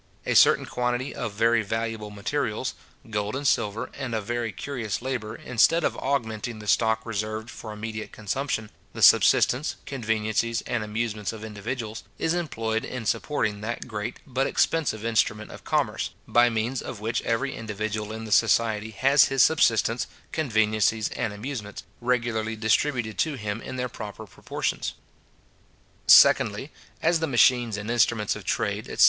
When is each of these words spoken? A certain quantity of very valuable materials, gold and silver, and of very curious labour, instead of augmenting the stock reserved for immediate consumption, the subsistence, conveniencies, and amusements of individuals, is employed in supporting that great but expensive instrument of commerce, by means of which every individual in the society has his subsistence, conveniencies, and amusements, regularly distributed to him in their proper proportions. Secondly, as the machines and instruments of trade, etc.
A 0.25 0.33
certain 0.33 0.65
quantity 0.65 1.13
of 1.13 1.33
very 1.33 1.61
valuable 1.61 2.09
materials, 2.09 2.73
gold 3.11 3.35
and 3.35 3.45
silver, 3.47 3.91
and 3.93 4.15
of 4.15 4.25
very 4.25 4.51
curious 4.51 4.99
labour, 4.99 5.35
instead 5.35 5.83
of 5.83 5.95
augmenting 5.97 6.57
the 6.57 6.65
stock 6.65 7.05
reserved 7.05 7.51
for 7.51 7.71
immediate 7.71 8.11
consumption, 8.11 8.71
the 8.93 9.03
subsistence, 9.03 9.75
conveniencies, 9.85 10.63
and 10.65 10.83
amusements 10.83 11.31
of 11.31 11.43
individuals, 11.43 12.03
is 12.17 12.33
employed 12.33 12.83
in 12.83 13.05
supporting 13.05 13.61
that 13.61 13.87
great 13.87 14.17
but 14.25 14.47
expensive 14.47 15.05
instrument 15.05 15.51
of 15.51 15.63
commerce, 15.63 16.09
by 16.27 16.49
means 16.49 16.81
of 16.81 16.99
which 16.99 17.21
every 17.21 17.55
individual 17.55 18.11
in 18.11 18.25
the 18.25 18.31
society 18.31 18.89
has 18.89 19.25
his 19.25 19.43
subsistence, 19.43 20.07
conveniencies, 20.33 21.09
and 21.15 21.31
amusements, 21.31 21.83
regularly 22.01 22.55
distributed 22.55 23.19
to 23.19 23.35
him 23.35 23.61
in 23.61 23.75
their 23.75 23.87
proper 23.87 24.25
proportions. 24.25 24.95
Secondly, 26.07 26.71
as 27.03 27.19
the 27.19 27.27
machines 27.27 27.77
and 27.77 27.91
instruments 27.91 28.35
of 28.35 28.43
trade, 28.43 28.87
etc. 28.89 28.97